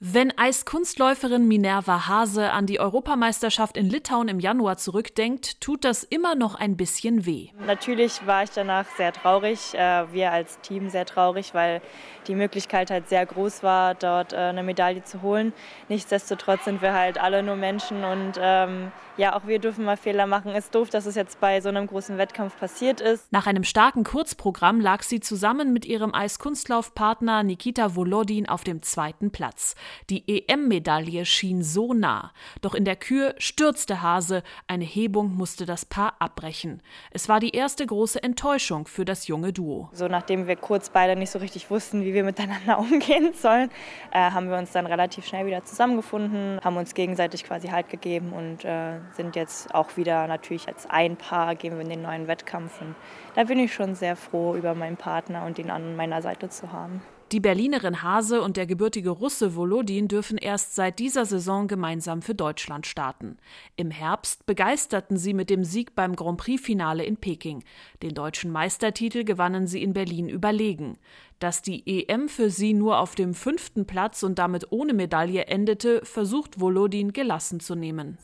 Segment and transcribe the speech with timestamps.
[0.00, 6.36] Wenn Eiskunstläuferin Minerva Hase an die Europameisterschaft in Litauen im Januar zurückdenkt, tut das immer
[6.36, 7.48] noch ein bisschen weh.
[7.66, 11.82] Natürlich war ich danach sehr traurig, äh, wir als Team sehr traurig, weil
[12.28, 15.52] die Möglichkeit halt sehr groß war, dort äh, eine Medaille zu holen.
[15.88, 20.26] Nichtsdestotrotz sind wir halt alle nur Menschen und ähm, ja, auch wir dürfen mal Fehler
[20.26, 20.52] machen.
[20.52, 23.32] Es ist doof, dass es jetzt bei so einem großen Wettkampf passiert ist.
[23.32, 29.32] Nach einem starken Kurzprogramm lag sie zusammen mit ihrem Eiskunstlaufpartner Nikita Volodin auf dem zweiten
[29.32, 29.74] Platz.
[30.10, 32.32] Die EM-Medaille schien so nah.
[32.60, 34.42] Doch in der Kür stürzte Hase.
[34.66, 36.82] Eine Hebung musste das Paar abbrechen.
[37.10, 39.88] Es war die erste große Enttäuschung für das junge Duo.
[39.92, 43.70] So nachdem wir kurz beide nicht so richtig wussten, wie wir miteinander umgehen sollen,
[44.12, 48.32] äh, haben wir uns dann relativ schnell wieder zusammengefunden, haben uns gegenseitig quasi Halt gegeben
[48.32, 52.28] und äh, sind jetzt auch wieder natürlich als ein Paar gehen wir in den neuen
[52.28, 52.80] Wettkampf.
[52.80, 52.94] Und
[53.34, 56.72] da bin ich schon sehr froh, über meinen Partner und ihn an meiner Seite zu
[56.72, 57.02] haben.
[57.30, 62.34] Die Berlinerin Hase und der gebürtige Russe Volodin dürfen erst seit dieser Saison gemeinsam für
[62.34, 63.36] Deutschland starten.
[63.76, 67.64] Im Herbst begeisterten sie mit dem Sieg beim Grand Prix-Finale in Peking.
[68.02, 70.96] Den deutschen Meistertitel gewannen sie in Berlin überlegen.
[71.38, 76.00] Dass die EM für sie nur auf dem fünften Platz und damit ohne Medaille endete,
[76.06, 78.16] versucht Volodin gelassen zu nehmen.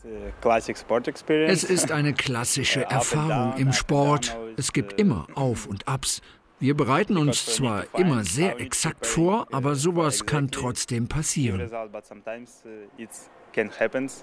[1.27, 4.35] Es ist eine klassische Erfahrung im Sport.
[4.57, 6.23] Es gibt immer Auf und Abs.
[6.59, 11.69] Wir bereiten uns zwar immer sehr exakt vor, aber sowas kann trotzdem passieren.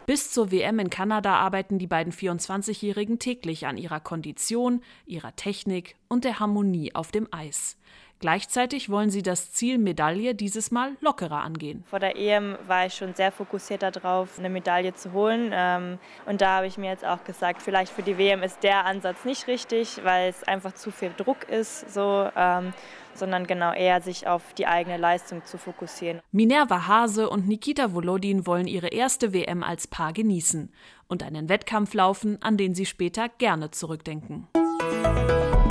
[0.07, 5.97] Bis zur WM in Kanada arbeiten die beiden 24-Jährigen täglich an ihrer Kondition, ihrer Technik
[6.09, 7.77] und der Harmonie auf dem Eis.
[8.23, 11.83] Gleichzeitig wollen sie das Ziel Medaille dieses Mal lockerer angehen.
[11.91, 15.51] Vor der EM war ich schon sehr fokussiert darauf, eine Medaille zu holen.
[15.53, 18.87] Ähm, und da habe ich mir jetzt auch gesagt, vielleicht für die WM ist der
[18.87, 22.73] Ansatz nicht richtig, weil es einfach zu viel Druck ist, so, ähm,
[23.12, 26.20] sondern genau eher sich auf die eigene Leistung zu fokussieren.
[26.31, 30.73] Minerva Hase und Nikita Volodin wollen ihre erste WM als Paar genießen
[31.09, 34.47] und einen Wettkampf laufen, an den sie später gerne zurückdenken.